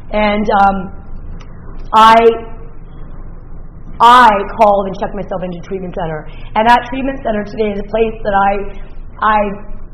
And 0.09 0.45
um, 0.65 0.77
I 1.93 2.17
I 4.01 4.33
called 4.57 4.89
and 4.89 4.95
checked 4.97 5.13
myself 5.13 5.45
into 5.45 5.61
treatment 5.69 5.93
center. 5.93 6.25
And 6.57 6.65
that 6.65 6.81
treatment 6.89 7.21
center 7.21 7.45
today 7.45 7.77
is 7.77 7.79
a 7.79 7.87
place 7.93 8.17
that 8.25 8.33
I 8.33 8.51
I 9.21 9.37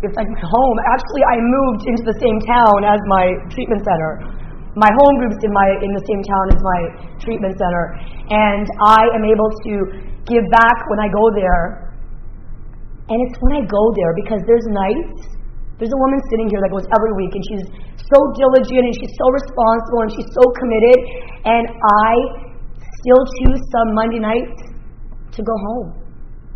it's 0.07 0.15
like 0.15 0.31
home. 0.31 0.77
Actually, 0.95 1.23
I 1.27 1.35
moved 1.43 1.83
into 1.91 2.03
the 2.07 2.15
same 2.15 2.39
town 2.47 2.87
as 2.87 2.99
my 3.11 3.35
treatment 3.51 3.83
center 3.83 4.38
my 4.79 4.87
home 4.87 5.15
group's 5.19 5.43
in 5.43 5.51
my 5.51 5.67
in 5.83 5.91
the 5.91 6.03
same 6.07 6.21
town 6.23 6.45
as 6.55 6.59
my 6.63 6.79
treatment 7.19 7.53
center, 7.59 7.85
and 8.31 8.65
I 8.79 9.03
am 9.11 9.27
able 9.27 9.51
to 9.51 9.73
give 10.23 10.45
back 10.55 10.77
when 10.87 10.99
I 11.03 11.11
go 11.11 11.25
there. 11.35 11.91
And 13.11 13.17
it's 13.27 13.37
when 13.41 13.59
I 13.59 13.63
go 13.67 13.83
there 13.99 14.13
because 14.15 14.39
there's 14.47 14.67
nights. 14.71 15.35
There's 15.75 15.91
a 15.91 16.01
woman 16.03 16.19
sitting 16.31 16.47
here 16.51 16.61
that 16.63 16.71
goes 16.71 16.87
every 16.95 17.13
week, 17.19 17.33
and 17.35 17.43
she's 17.51 17.65
so 18.07 18.19
diligent 18.39 18.83
and 18.87 18.95
she's 18.95 19.15
so 19.19 19.27
responsible 19.31 19.99
and 20.07 20.11
she's 20.15 20.31
so 20.31 20.43
committed. 20.59 20.97
And 21.43 21.65
I 21.67 22.11
still 22.79 23.23
choose 23.43 23.59
some 23.73 23.87
Monday 23.95 24.21
nights 24.23 24.59
to 25.35 25.41
go 25.43 25.55
home 25.55 25.87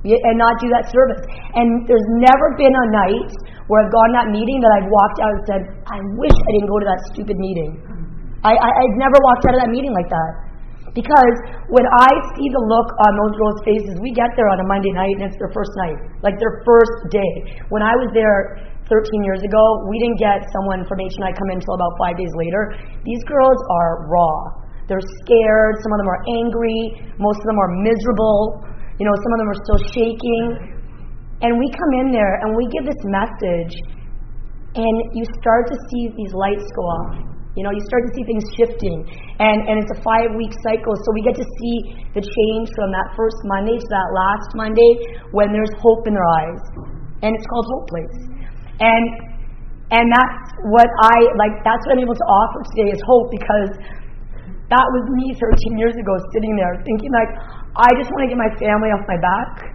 and 0.03 0.35
not 0.35 0.59
do 0.59 0.67
that 0.75 0.91
service. 0.91 1.23
And 1.55 1.87
there's 1.87 2.07
never 2.19 2.55
been 2.59 2.71
a 2.71 2.87
night 2.91 3.31
where 3.71 3.79
I've 3.83 3.91
gone 3.91 4.09
to 4.11 4.15
that 4.19 4.29
meeting 4.35 4.59
that 4.59 4.71
I've 4.75 4.89
walked 4.91 5.19
out 5.23 5.31
and 5.31 5.43
said, 5.47 5.61
I 5.87 5.97
wish 6.19 6.35
I 6.35 6.49
didn't 6.59 6.67
go 6.67 6.77
to 6.83 6.87
that 6.91 7.01
stupid 7.15 7.37
meeting. 7.39 8.02
I, 8.43 8.53
I, 8.59 8.69
I've 8.69 8.97
never 8.99 9.15
walked 9.23 9.47
out 9.47 9.55
of 9.55 9.61
that 9.63 9.71
meeting 9.71 9.95
like 9.95 10.11
that. 10.11 10.53
Because 10.93 11.35
when 11.73 11.87
I 11.89 12.11
see 12.37 12.47
the 12.53 12.63
look 12.69 12.89
on 13.01 13.11
those 13.17 13.33
girls' 13.33 13.61
faces, 13.65 13.97
we 13.97 14.13
get 14.13 14.29
there 14.37 14.45
on 14.45 14.61
a 14.61 14.67
Monday 14.69 14.93
night 14.93 15.17
and 15.17 15.25
it's 15.25 15.39
their 15.41 15.49
first 15.49 15.73
night, 15.81 15.97
like 16.21 16.37
their 16.37 16.61
first 16.61 17.09
day. 17.09 17.33
When 17.73 17.81
I 17.81 17.97
was 17.97 18.13
there 18.13 18.61
13 18.85 19.01
years 19.25 19.41
ago, 19.41 19.63
we 19.89 19.97
didn't 19.97 20.21
get 20.21 20.45
someone 20.53 20.85
from 20.85 21.01
H 21.01 21.17
and 21.17 21.25
I 21.25 21.33
come 21.33 21.49
in 21.49 21.65
until 21.65 21.73
about 21.81 21.97
five 21.97 22.13
days 22.13 22.29
later. 22.37 22.77
These 23.01 23.25
girls 23.25 23.57
are 23.81 24.05
raw. 24.05 24.37
They're 24.85 25.07
scared. 25.25 25.81
Some 25.81 25.97
of 25.97 25.99
them 26.03 26.09
are 26.13 26.21
angry. 26.29 26.81
Most 27.17 27.41
of 27.41 27.47
them 27.49 27.57
are 27.57 27.71
miserable. 27.81 28.61
You 29.01 29.09
know, 29.09 29.15
some 29.17 29.31
of 29.33 29.39
them 29.41 29.49
are 29.49 29.59
still 29.65 29.81
shaking. 29.97 30.45
And 31.41 31.57
we 31.57 31.73
come 31.73 31.91
in 32.05 32.13
there 32.13 32.37
and 32.45 32.53
we 32.53 32.69
give 32.69 32.85
this 32.85 33.01
message, 33.03 33.73
and 34.77 34.95
you 35.11 35.25
start 35.41 35.67
to 35.73 35.77
see 35.89 36.13
these 36.15 36.31
lights 36.37 36.63
go 36.77 36.83
off 36.85 37.32
you 37.53 37.61
know, 37.61 37.69
you 37.69 37.81
start 37.85 38.01
to 38.09 38.11
see 38.17 38.25
things 38.25 38.45
shifting. 38.57 39.05
And, 39.37 39.57
and 39.69 39.75
it's 39.77 39.93
a 39.93 39.99
five 40.01 40.33
week 40.33 40.53
cycle. 40.65 40.97
So 40.97 41.07
we 41.13 41.21
get 41.21 41.37
to 41.37 41.45
see 41.45 41.75
the 42.17 42.23
change 42.25 42.67
from 42.73 42.89
that 42.89 43.13
first 43.13 43.37
Monday 43.45 43.77
to 43.77 43.87
that 43.93 44.07
last 44.09 44.49
Monday 44.57 44.91
when 45.37 45.53
there's 45.53 45.73
hope 45.77 46.09
in 46.09 46.17
their 46.17 46.29
eyes. 46.41 46.61
And 47.21 47.29
it's 47.37 47.45
called 47.45 47.65
Hope 47.69 47.85
Place. 47.93 48.17
And 48.81 49.05
and 49.93 50.09
that's 50.09 50.49
what 50.73 50.89
I 51.05 51.29
like 51.37 51.61
that's 51.61 51.85
what 51.85 51.93
I'm 51.93 52.01
able 52.01 52.17
to 52.17 52.27
offer 52.27 52.65
today 52.73 52.89
is 52.89 52.99
hope 53.05 53.29
because 53.29 53.71
that 54.73 54.87
was 54.89 55.03
me 55.21 55.37
13 55.37 55.77
years 55.77 55.93
ago 55.93 56.13
sitting 56.33 56.57
there 56.57 56.73
thinking 56.81 57.13
like 57.13 57.31
I 57.77 57.89
just 58.01 58.09
want 58.09 58.25
to 58.25 58.29
get 58.33 58.39
my 58.41 58.49
family 58.57 58.89
off 58.89 59.05
my 59.05 59.21
back. 59.21 59.69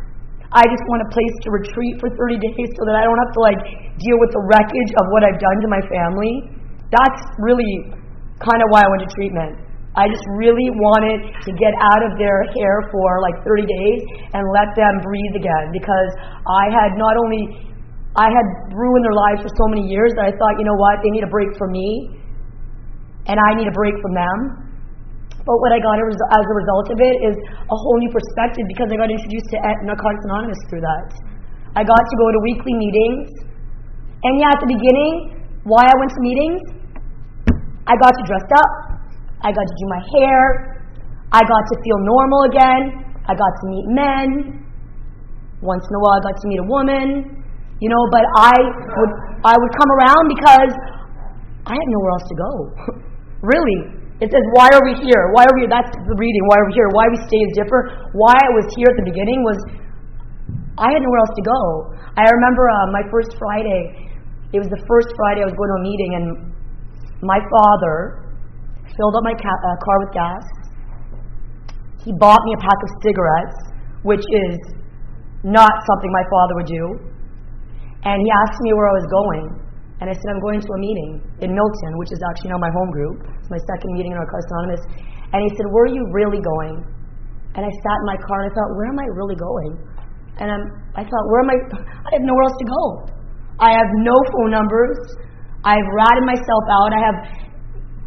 I 0.51 0.65
just 0.65 0.81
want 0.89 1.05
a 1.07 1.11
place 1.13 1.35
to 1.45 1.49
retreat 1.53 2.01
for 2.01 2.09
30 2.09 2.41
days 2.41 2.69
so 2.75 2.83
that 2.89 2.97
I 2.99 3.05
don't 3.05 3.21
have 3.21 3.35
to 3.37 3.43
like 3.45 3.61
deal 4.01 4.19
with 4.19 4.33
the 4.35 4.43
wreckage 4.49 4.93
of 4.99 5.05
what 5.13 5.23
I've 5.23 5.39
done 5.39 5.59
to 5.63 5.69
my 5.69 5.83
family. 5.87 6.58
That's 6.89 7.21
really 7.39 7.93
kind 8.41 8.61
of 8.65 8.69
why 8.71 8.87
I 8.87 8.89
went 8.89 9.05
to 9.05 9.13
treatment. 9.13 9.69
I 9.99 10.07
just 10.07 10.23
really 10.39 10.71
wanted 10.79 11.27
to 11.43 11.51
get 11.59 11.75
out 11.91 12.03
of 12.07 12.15
their 12.23 12.47
hair 12.55 12.75
for 12.95 13.19
like 13.19 13.35
30 13.43 13.67
days 13.67 14.01
and 14.31 14.47
let 14.55 14.71
them 14.79 14.95
breathe 15.03 15.35
again 15.43 15.75
because 15.75 16.11
I 16.47 16.71
had 16.71 16.95
not 16.95 17.19
only 17.19 17.67
I 18.15 18.31
had 18.31 18.47
ruined 18.71 19.05
their 19.05 19.19
lives 19.19 19.43
for 19.43 19.51
so 19.51 19.67
many 19.75 19.91
years 19.91 20.15
that 20.15 20.31
I 20.31 20.33
thought, 20.39 20.55
you 20.57 20.67
know 20.67 20.79
what, 20.79 21.03
they 21.03 21.11
need 21.11 21.27
a 21.27 21.33
break 21.33 21.51
from 21.59 21.75
me 21.75 22.15
and 23.27 23.37
I 23.37 23.59
need 23.59 23.67
a 23.67 23.75
break 23.75 23.99
from 23.99 24.15
them. 24.15 24.39
But 25.35 25.57
what 25.65 25.73
I 25.73 25.81
got 25.81 25.97
as 25.99 26.45
a 26.45 26.57
result 26.61 26.87
of 26.93 26.99
it 27.01 27.17
is 27.25 27.37
a 27.57 27.77
whole 27.77 27.99
new 27.99 28.13
perspective 28.13 28.65
because 28.69 28.93
I 28.93 29.01
got 29.01 29.09
introduced 29.09 29.49
to 29.51 29.57
Narcotics 29.83 30.25
Anonymous 30.29 30.61
through 30.69 30.85
that. 30.85 31.09
I 31.75 31.83
got 31.83 32.03
to 32.05 32.17
go 32.21 32.27
to 32.37 32.41
weekly 32.45 32.75
meetings. 32.77 33.33
And 34.29 34.37
yeah, 34.37 34.53
at 34.53 34.61
the 34.61 34.69
beginning, 34.69 35.38
why 35.69 35.85
I 35.85 35.95
went 36.01 36.11
to 36.17 36.21
meetings? 36.25 36.63
I 37.85 37.95
got 38.01 38.13
to 38.17 38.25
dress 38.25 38.49
up. 38.49 38.71
I 39.45 39.53
got 39.53 39.67
to 39.69 39.77
do 39.77 39.87
my 39.93 40.03
hair. 40.17 40.41
I 41.29 41.45
got 41.45 41.63
to 41.69 41.75
feel 41.85 41.99
normal 42.09 42.41
again. 42.49 42.83
I 43.29 43.37
got 43.37 43.53
to 43.53 43.65
meet 43.69 43.87
men. 43.93 44.29
Once 45.61 45.85
in 45.85 45.93
a 45.93 46.01
while, 46.01 46.17
I 46.17 46.23
got 46.25 46.37
to 46.41 46.47
meet 46.49 46.61
a 46.65 46.69
woman. 46.69 47.07
You 47.85 47.89
know, 47.93 48.03
but 48.11 48.25
I 48.41 48.57
would 48.59 49.13
I 49.45 49.55
would 49.55 49.73
come 49.77 49.91
around 50.01 50.25
because 50.35 50.73
I 51.69 51.77
had 51.77 51.87
nowhere 51.95 52.13
else 52.17 52.27
to 52.27 52.37
go. 52.37 52.53
really, 53.55 53.79
it 54.19 54.33
says, 54.35 54.45
"Why 54.57 54.67
are 54.75 54.83
we 54.83 54.99
here? 54.99 55.31
Why 55.37 55.47
are 55.47 55.55
we?" 55.55 55.71
That's 55.71 55.93
the 55.95 56.17
reading. 56.19 56.43
Why 56.51 56.57
are 56.59 56.67
we 56.67 56.75
here? 56.75 56.89
Why 56.91 57.07
we 57.13 57.19
stay 57.23 57.39
is 57.39 57.53
different. 57.55 58.19
Why 58.19 58.35
I 58.35 58.51
was 58.57 58.67
here 58.75 58.91
at 58.91 58.99
the 58.99 59.07
beginning 59.07 59.47
was 59.47 59.59
I 60.75 60.91
had 60.91 60.99
nowhere 61.07 61.23
else 61.23 61.35
to 61.39 61.45
go. 61.47 61.61
I 62.19 62.27
remember 62.27 62.67
uh, 62.67 62.91
my 62.91 63.05
first 63.15 63.31
Friday. 63.39 64.08
It 64.49 64.65
was 64.65 64.69
the 64.73 64.81
first 64.89 65.13
Friday 65.13 65.45
I 65.45 65.49
was 65.49 65.53
going 65.53 65.69
to 65.69 65.79
a 65.79 65.85
meeting, 65.85 66.11
and 66.17 66.27
my 67.21 67.37
father 67.37 68.25
filled 68.97 69.13
up 69.13 69.25
my 69.25 69.37
ca- 69.37 69.63
uh, 69.69 69.77
car 69.85 69.97
with 70.01 70.13
gas. 70.17 70.45
He 72.01 72.17
bought 72.17 72.41
me 72.49 72.57
a 72.57 72.61
pack 72.65 72.81
of 72.81 72.91
cigarettes, 73.05 73.59
which 74.09 74.25
is 74.25 74.57
not 75.45 75.69
something 75.93 76.11
my 76.11 76.25
father 76.33 76.55
would 76.57 76.71
do. 76.71 76.85
And 78.09 78.17
he 78.25 78.31
asked 78.47 78.59
me 78.65 78.73
where 78.73 78.89
I 78.89 78.97
was 78.97 79.09
going. 79.13 79.45
And 80.01 80.07
I 80.07 80.15
said, 80.15 80.29
I'm 80.31 80.41
going 80.41 80.63
to 80.63 80.71
a 80.73 80.81
meeting 80.81 81.11
in 81.43 81.51
Milton, 81.53 81.93
which 81.99 82.15
is 82.15 82.23
actually 82.31 82.55
now 82.55 82.63
my 82.63 82.71
home 82.71 82.91
group. 82.95 83.19
It's 83.43 83.51
my 83.51 83.59
second 83.59 83.91
meeting 83.99 84.15
in 84.15 84.19
Narcotics 84.19 84.47
Anonymous. 84.55 84.83
And 85.35 85.43
he 85.43 85.51
said, 85.59 85.67
Where 85.75 85.91
are 85.91 85.95
you 85.95 86.07
really 86.15 86.39
going? 86.41 86.87
And 87.59 87.67
I 87.67 87.73
sat 87.83 87.97
in 88.01 88.07
my 88.07 88.17
car 88.23 88.47
and 88.47 88.49
I 88.49 88.53
thought, 88.55 88.71
Where 88.79 88.89
am 88.89 88.99
I 89.03 89.09
really 89.13 89.35
going? 89.35 89.73
And 90.39 90.47
I'm, 90.49 90.65
I 90.95 91.03
thought, 91.03 91.25
Where 91.29 91.43
am 91.43 91.51
I? 91.51 91.59
I 92.07 92.11
have 92.15 92.25
nowhere 92.25 92.47
else 92.47 92.57
to 92.63 92.69
go. 92.71 92.83
I 93.59 93.75
have 93.75 93.91
no 93.99 94.15
phone 94.15 94.51
numbers. 94.55 94.99
I've 95.67 95.89
ratted 95.91 96.25
myself 96.25 96.65
out. 96.71 96.91
I 96.95 97.01
have 97.03 97.19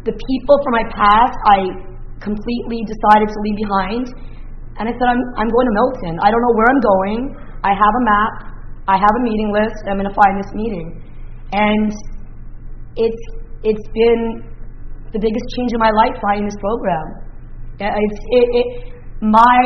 the 0.08 0.14
people 0.16 0.56
from 0.64 0.72
my 0.72 0.86
past 0.90 1.36
I 1.46 1.58
completely 2.18 2.80
decided 2.88 3.28
to 3.28 3.38
leave 3.44 3.58
behind. 3.60 4.04
And 4.80 4.88
I 4.88 4.92
said, 4.96 5.08
I'm, 5.08 5.22
I'm 5.36 5.50
going 5.52 5.66
to 5.68 5.74
Milton. 5.76 6.14
I 6.24 6.32
don't 6.32 6.40
know 6.40 6.54
where 6.56 6.68
I'm 6.72 6.82
going. 6.82 7.20
I 7.62 7.72
have 7.76 7.94
a 7.94 8.04
map. 8.08 8.34
I 8.88 8.96
have 8.96 9.14
a 9.20 9.22
meeting 9.22 9.52
list. 9.52 9.76
I'm 9.86 10.00
going 10.00 10.08
to 10.08 10.16
find 10.16 10.34
this 10.40 10.50
meeting. 10.56 10.88
And 11.52 11.92
it's, 12.96 13.22
it's 13.62 13.86
been 13.92 14.48
the 15.12 15.20
biggest 15.20 15.44
change 15.60 15.76
in 15.76 15.80
my 15.80 15.92
life 15.92 16.16
finding 16.24 16.48
this 16.48 16.56
program. 16.56 17.06
It's, 17.78 18.20
it, 18.32 18.46
it, 18.56 18.66
my 19.20 19.58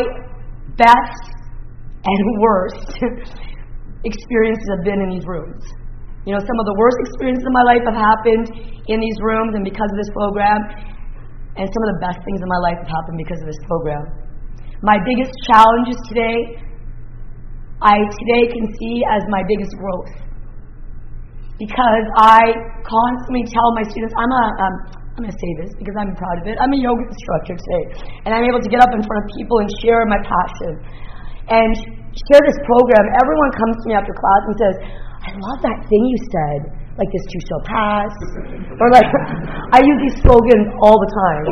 best 0.74 1.22
and 2.04 2.20
worst 2.42 3.45
experiences 4.06 4.66
have 4.78 4.84
been 4.86 5.02
in 5.02 5.10
these 5.10 5.26
rooms. 5.26 5.62
You 6.26 6.34
know, 6.34 6.42
some 6.42 6.58
of 6.58 6.66
the 6.66 6.76
worst 6.78 6.98
experiences 7.06 7.46
of 7.46 7.54
my 7.54 7.66
life 7.66 7.84
have 7.86 7.98
happened 7.98 8.46
in 8.90 8.98
these 8.98 9.18
rooms 9.22 9.54
and 9.54 9.62
because 9.62 9.90
of 9.90 9.98
this 9.98 10.10
program, 10.14 10.58
and 11.54 11.64
some 11.66 11.82
of 11.86 11.90
the 11.96 12.00
best 12.02 12.18
things 12.22 12.40
in 12.42 12.48
my 12.50 12.60
life 12.66 12.78
have 12.82 12.90
happened 12.90 13.18
because 13.18 13.40
of 13.42 13.48
this 13.48 13.62
program. 13.66 14.02
My 14.82 14.98
biggest 15.06 15.32
challenges 15.48 15.96
today, 16.10 16.60
I 17.80 17.96
today 17.96 18.42
can 18.52 18.64
see 18.76 18.96
as 19.08 19.22
my 19.30 19.42
biggest 19.46 19.72
growth. 19.78 20.12
Because 21.56 22.06
I 22.20 22.52
constantly 22.84 23.48
tell 23.48 23.72
my 23.72 23.86
students, 23.88 24.12
I'm 24.12 24.28
a, 24.28 24.44
um, 24.60 24.74
I'm 25.16 25.24
going 25.24 25.32
to 25.32 25.40
say 25.40 25.52
this 25.64 25.72
because 25.80 25.96
I'm 25.96 26.12
proud 26.12 26.44
of 26.44 26.46
it. 26.52 26.60
I'm 26.60 26.74
a 26.76 26.80
yoga 26.82 27.08
instructor 27.08 27.56
today, 27.56 27.84
and 28.28 28.36
I'm 28.36 28.44
able 28.44 28.60
to 28.60 28.68
get 28.68 28.84
up 28.84 28.92
in 28.92 29.00
front 29.00 29.18
of 29.24 29.26
people 29.32 29.56
and 29.64 29.68
share 29.80 30.04
my 30.04 30.20
passion 30.20 30.72
and 31.48 31.95
share 32.24 32.42
this 32.44 32.58
program. 32.64 33.04
Everyone 33.20 33.50
comes 33.52 33.74
to 33.82 33.84
me 33.90 33.94
after 33.96 34.12
class 34.16 34.42
and 34.48 34.56
says, 34.56 34.76
I 35.26 35.30
love 35.36 35.60
that 35.66 35.78
thing 35.90 36.02
you 36.06 36.18
said, 36.32 36.60
like 36.96 37.10
this 37.12 37.24
too 37.28 37.42
shall 37.50 37.62
pass, 37.66 38.12
or 38.80 38.88
like 38.88 39.04
I 39.76 39.84
use 39.84 39.98
these 40.08 40.18
slogans 40.24 40.68
all 40.80 40.96
the 40.96 41.10
time, 41.12 41.44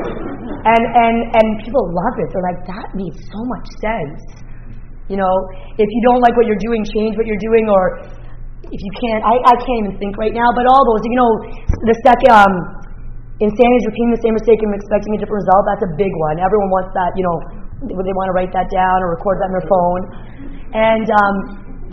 and 0.65 0.83
and 0.89 1.17
and 1.37 1.47
people 1.61 1.85
love 1.93 2.15
it. 2.23 2.29
They're 2.33 2.49
like, 2.49 2.63
that 2.71 2.89
makes 2.97 3.21
so 3.29 3.41
much 3.51 3.67
sense. 3.83 4.21
You 5.13 5.21
know, 5.21 5.35
if 5.77 5.89
you 5.91 6.01
don't 6.09 6.25
like 6.25 6.33
what 6.33 6.49
you're 6.49 6.65
doing, 6.65 6.81
change 6.97 7.13
what 7.21 7.29
you're 7.29 7.45
doing, 7.45 7.69
or 7.69 8.09
if 8.73 8.81
you 8.81 8.93
can't, 8.97 9.21
I, 9.21 9.37
I 9.53 9.55
can't 9.61 9.79
even 9.85 9.95
think 10.01 10.17
right 10.17 10.33
now. 10.33 10.49
But 10.57 10.65
all 10.65 10.81
those, 10.89 11.05
you 11.05 11.19
know, 11.21 11.33
the 11.85 11.97
second 12.01 12.33
um, 12.33 12.55
insanity 13.37 13.79
is 13.85 13.87
repeating 13.93 14.13
the 14.17 14.23
same 14.25 14.33
mistake 14.33 14.61
and 14.65 14.73
expecting 14.73 15.13
a 15.13 15.19
different 15.21 15.45
result. 15.45 15.63
That's 15.69 15.85
a 15.85 15.93
big 16.01 16.13
one. 16.33 16.41
Everyone 16.41 16.73
wants 16.73 16.97
that, 16.97 17.13
you 17.21 17.25
know, 17.29 17.37
they 17.85 18.15
want 18.17 18.33
to 18.33 18.35
write 18.35 18.53
that 18.57 18.73
down 18.73 19.05
or 19.05 19.13
record 19.13 19.45
that 19.45 19.53
on 19.53 19.55
their 19.61 19.69
phone. 19.69 20.01
And 20.75 21.07
um, 21.07 21.37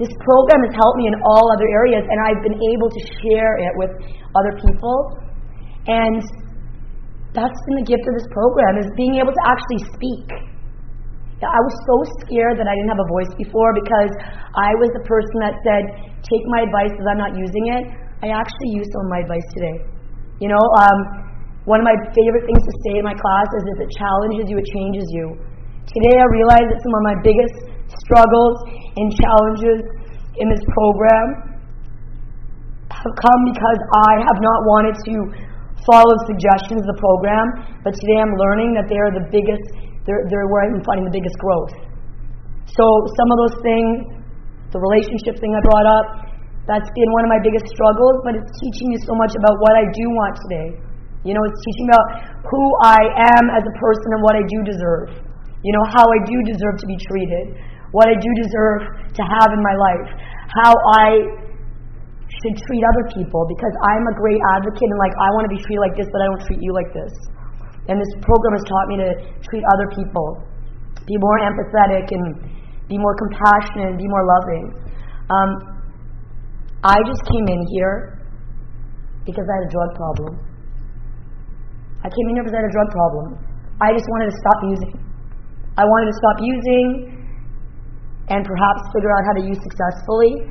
this 0.01 0.09
program 0.25 0.65
has 0.65 0.73
helped 0.73 0.97
me 0.97 1.05
in 1.05 1.15
all 1.21 1.45
other 1.53 1.69
areas, 1.69 2.01
and 2.01 2.17
I've 2.25 2.41
been 2.41 2.57
able 2.57 2.89
to 2.89 3.01
share 3.21 3.53
it 3.61 3.73
with 3.77 3.93
other 4.33 4.57
people. 4.57 4.97
And 5.85 6.25
that's 7.37 7.59
been 7.69 7.77
the 7.85 7.87
gift 7.87 8.01
of 8.09 8.13
this 8.17 8.29
program 8.33 8.81
is 8.81 8.89
being 8.97 9.21
able 9.21 9.31
to 9.31 9.43
actually 9.45 9.81
speak. 9.93 10.27
I 11.41 11.57
was 11.57 11.75
so 11.89 11.95
scared 12.21 12.61
that 12.61 12.69
I 12.69 12.73
didn't 12.77 12.93
have 12.93 13.01
a 13.01 13.09
voice 13.09 13.33
before 13.33 13.73
because 13.73 14.13
I 14.53 14.77
was 14.77 14.93
the 14.93 15.01
person 15.09 15.37
that 15.41 15.57
said, 15.65 15.83
"Take 16.21 16.43
my 16.53 16.61
advice 16.69 16.93
because 16.93 17.09
I'm 17.09 17.17
not 17.17 17.33
using 17.33 17.65
it." 17.77 17.83
I 18.21 18.29
actually 18.29 18.77
use 18.77 18.85
some 18.93 19.01
of 19.05 19.09
my 19.09 19.21
advice 19.25 19.47
today. 19.57 19.77
You 20.37 20.53
know, 20.53 20.61
um, 20.85 20.97
one 21.65 21.81
of 21.81 21.85
my 21.85 21.97
favorite 22.13 22.45
things 22.45 22.61
to 22.61 22.73
say 22.85 23.01
in 23.01 23.05
my 23.05 23.17
class 23.17 23.49
is, 23.57 23.63
"If 23.73 23.79
it 23.85 23.89
challenges 23.97 24.53
you, 24.53 24.57
it 24.61 24.69
changes 24.69 25.07
you." 25.17 25.25
Today, 25.89 26.13
I 26.13 26.25
realize 26.29 26.67
that 26.69 26.77
some 26.77 26.93
of 26.93 27.03
my 27.09 27.15
biggest 27.25 27.70
struggles 27.99 28.57
and 28.95 29.07
challenges 29.19 29.79
in 30.39 30.47
this 30.47 30.63
program 30.71 31.51
have 32.91 33.15
come 33.17 33.41
because 33.47 33.79
I 34.07 34.11
have 34.23 34.39
not 34.39 34.59
wanted 34.67 34.95
to 35.09 35.15
follow 35.87 36.13
suggestions 36.29 36.85
of 36.85 36.87
the 36.87 36.99
program, 37.01 37.45
but 37.81 37.97
today 37.97 38.19
I'm 38.21 38.35
learning 38.37 38.77
that 38.77 38.85
they 38.85 38.99
are 39.01 39.09
the 39.09 39.25
biggest, 39.33 39.65
they're, 40.05 40.23
they're 40.29 40.47
where 40.53 40.69
I'm 40.69 40.83
finding 40.85 41.07
the 41.09 41.15
biggest 41.15 41.35
growth. 41.41 41.73
So 42.77 42.85
some 43.17 43.29
of 43.33 43.37
those 43.47 43.57
things, 43.65 43.93
the 44.69 44.79
relationship 44.79 45.41
thing 45.41 45.51
I 45.51 45.61
brought 45.65 45.89
up, 45.89 46.05
that's 46.69 46.87
been 46.93 47.09
one 47.17 47.25
of 47.25 47.31
my 47.33 47.41
biggest 47.41 47.65
struggles, 47.73 48.21
but 48.21 48.37
it's 48.37 48.53
teaching 48.61 48.93
me 48.93 48.97
so 49.01 49.17
much 49.17 49.33
about 49.33 49.55
what 49.65 49.73
I 49.73 49.83
do 49.89 50.05
want 50.13 50.33
today. 50.47 50.67
You 51.25 51.33
know, 51.33 51.43
it's 51.45 51.61
teaching 51.65 51.87
about 51.89 52.05
who 52.45 52.63
I 52.85 53.01
am 53.37 53.43
as 53.53 53.63
a 53.65 53.73
person 53.81 54.07
and 54.13 54.21
what 54.21 54.35
I 54.37 54.43
do 54.45 54.59
deserve. 54.65 55.09
You 55.65 55.73
know, 55.73 55.85
how 55.93 56.05
I 56.05 56.19
do 56.25 56.37
deserve 56.49 56.81
to 56.81 56.87
be 56.89 56.97
treated, 56.97 57.45
what 57.91 58.07
I 58.07 58.15
do 58.15 58.29
deserve 58.39 59.11
to 59.15 59.23
have 59.23 59.49
in 59.51 59.61
my 59.61 59.75
life, 59.75 60.07
how 60.63 60.73
I 60.95 61.41
should 62.39 62.55
treat 62.55 62.83
other 62.95 63.05
people 63.11 63.43
because 63.51 63.75
I'm 63.91 64.05
a 64.07 64.15
great 64.15 64.39
advocate 64.55 64.87
and 64.87 64.99
like 64.99 65.15
I 65.19 65.29
want 65.35 65.51
to 65.51 65.53
be 65.53 65.61
treated 65.61 65.83
like 65.83 65.95
this, 65.99 66.07
but 66.09 66.19
I 66.23 66.25
don't 66.31 66.43
treat 66.47 66.61
you 66.63 66.71
like 66.71 66.89
this. 66.95 67.11
And 67.91 67.99
this 67.99 68.13
program 68.23 68.53
has 68.55 68.65
taught 68.65 68.87
me 68.87 68.95
to 69.03 69.09
treat 69.51 69.63
other 69.75 69.87
people, 69.91 70.39
be 71.03 71.17
more 71.19 71.37
empathetic 71.43 72.07
and 72.15 72.23
be 72.87 72.95
more 72.95 73.15
compassionate 73.19 73.93
and 73.93 73.97
be 73.99 74.07
more 74.07 74.23
loving. 74.23 74.65
Um, 75.27 75.49
I 76.87 76.97
just 77.03 77.21
came 77.27 77.45
in 77.51 77.61
here 77.75 78.25
because 79.27 79.45
I 79.45 79.53
had 79.59 79.65
a 79.67 79.71
drug 79.71 79.89
problem. 79.99 80.31
I 82.01 82.09
came 82.09 82.25
in 82.31 82.33
here 82.39 82.43
because 82.47 82.57
I 82.57 82.61
had 82.63 82.69
a 82.71 82.73
drug 82.73 82.89
problem. 82.89 83.25
I 83.83 83.93
just 83.93 84.07
wanted 84.07 84.33
to 84.33 84.37
stop 84.39 84.59
using. 84.65 84.93
I 85.77 85.83
wanted 85.85 86.07
to 86.09 86.17
stop 86.17 86.37
using 86.41 87.20
and 88.31 88.47
perhaps 88.47 88.81
figure 88.95 89.11
out 89.11 89.23
how 89.27 89.35
to 89.35 89.43
use 89.43 89.59
successfully. 89.59 90.47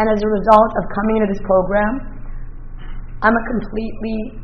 And 0.00 0.08
as 0.08 0.18
a 0.24 0.30
result 0.32 0.70
of 0.80 0.82
coming 0.96 1.14
into 1.20 1.28
this 1.36 1.42
program, 1.44 1.92
I'm 3.20 3.36
a 3.36 3.44
completely 3.52 4.40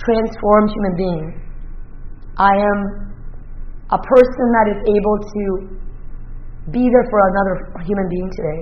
transformed 0.00 0.72
human 0.72 0.94
being. 0.96 1.26
I 2.40 2.56
am 2.56 2.78
a 3.92 4.00
person 4.00 4.46
that 4.56 4.66
is 4.72 4.80
able 4.88 5.16
to 5.20 5.44
be 6.72 6.88
there 6.88 7.06
for 7.12 7.20
another 7.28 7.54
human 7.84 8.08
being 8.08 8.28
today. 8.32 8.60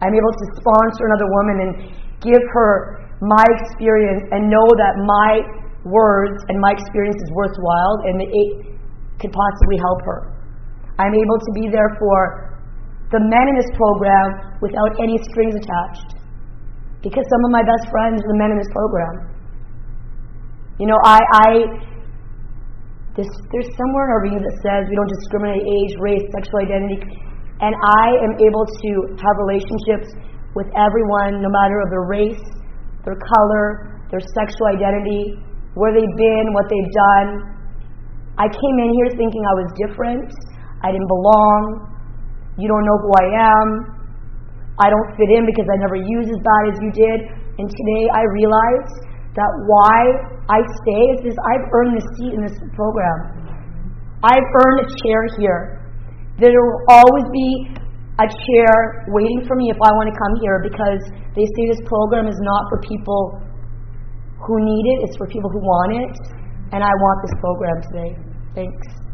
I'm 0.00 0.14
able 0.16 0.32
to 0.32 0.46
sponsor 0.56 1.04
another 1.04 1.28
woman 1.28 1.56
and 1.60 1.72
give 2.24 2.40
her 2.40 3.04
my 3.20 3.44
experience 3.60 4.24
and 4.32 4.48
know 4.48 4.68
that 4.80 4.96
my 5.04 5.32
words 5.84 6.40
and 6.48 6.56
my 6.60 6.72
experience 6.72 7.16
is 7.20 7.30
worthwhile 7.36 7.96
and 8.08 8.16
it 8.24 8.50
could 9.20 9.32
possibly 9.32 9.76
help 9.76 10.00
her. 10.08 10.33
I'm 10.98 11.14
able 11.14 11.38
to 11.42 11.50
be 11.58 11.66
there 11.70 11.90
for 11.98 12.18
the 13.10 13.20
men 13.20 13.46
in 13.50 13.54
this 13.58 13.70
program 13.74 14.58
without 14.62 14.90
any 15.02 15.18
strings 15.30 15.54
attached. 15.54 16.18
Because 17.02 17.24
some 17.28 17.42
of 17.46 17.50
my 17.52 17.64
best 17.66 17.90
friends 17.92 18.22
are 18.22 18.30
the 18.32 18.40
men 18.40 18.50
in 18.54 18.58
this 18.58 18.72
program. 18.72 19.14
You 20.80 20.86
know, 20.90 20.98
I, 21.04 21.20
I 21.20 21.50
this, 23.14 23.30
there's 23.54 23.70
somewhere 23.78 24.04
in 24.06 24.10
our 24.10 24.22
reading 24.26 24.42
that 24.42 24.56
says 24.58 24.90
we 24.90 24.98
don't 24.98 25.12
discriminate 25.22 25.62
age, 25.62 25.92
race, 26.02 26.26
sexual 26.34 26.66
identity, 26.66 26.98
and 27.62 27.70
I 27.70 28.06
am 28.26 28.32
able 28.42 28.66
to 28.66 28.90
have 29.22 29.34
relationships 29.46 30.10
with 30.58 30.66
everyone, 30.74 31.38
no 31.38 31.46
matter 31.46 31.78
of 31.78 31.94
their 31.94 32.06
race, 32.10 32.42
their 33.06 33.14
color, 33.14 34.02
their 34.10 34.22
sexual 34.34 34.66
identity, 34.74 35.38
where 35.78 35.94
they've 35.94 36.18
been, 36.18 36.46
what 36.58 36.66
they've 36.66 36.92
done. 37.14 37.28
I 38.34 38.50
came 38.50 38.76
in 38.82 38.90
here 38.98 39.08
thinking 39.14 39.42
I 39.46 39.54
was 39.62 39.68
different, 39.78 40.30
I 40.84 40.92
didn't 40.92 41.08
belong, 41.08 41.88
you 42.60 42.68
don't 42.68 42.84
know 42.84 42.98
who 43.00 43.10
I 43.16 43.26
am. 43.40 43.68
I 44.78 44.92
don't 44.92 45.08
fit 45.16 45.30
in 45.32 45.48
because 45.48 45.66
I 45.66 45.80
never 45.80 45.96
use 45.96 46.28
as 46.28 46.40
bad 46.44 46.62
as 46.70 46.76
you 46.84 46.90
did. 46.92 47.18
And 47.56 47.66
today 47.66 48.04
I 48.12 48.22
realize 48.36 48.90
that 49.34 49.50
why 49.66 49.98
I 50.50 50.60
stay 50.84 51.02
is 51.14 51.18
because 51.24 51.40
I've 51.40 51.66
earned 51.72 51.96
the 51.98 52.04
seat 52.18 52.32
in 52.36 52.42
this 52.44 52.58
program. 52.76 53.18
I've 54.22 54.48
earned 54.62 54.86
a 54.86 54.88
chair 55.02 55.20
here. 55.38 55.80
There 56.38 56.52
will 56.52 56.80
always 56.90 57.26
be 57.30 57.74
a 58.18 58.26
chair 58.30 59.06
waiting 59.10 59.42
for 59.46 59.56
me 59.56 59.70
if 59.70 59.78
I 59.82 59.90
want 59.98 60.06
to 60.10 60.16
come 60.18 60.34
here 60.42 60.62
because 60.62 61.02
they 61.34 61.46
say 61.46 61.62
this 61.70 61.82
program 61.86 62.26
is 62.26 62.38
not 62.42 62.62
for 62.70 62.78
people 62.86 63.42
who 64.46 64.54
need 64.62 64.84
it, 64.94 65.08
it's 65.08 65.16
for 65.16 65.26
people 65.26 65.50
who 65.50 65.58
want 65.58 65.92
it. 65.98 66.14
And 66.72 66.82
I 66.82 66.90
want 66.90 67.16
this 67.22 67.34
program 67.40 67.82
today. 67.90 68.10
Thanks. 68.54 69.04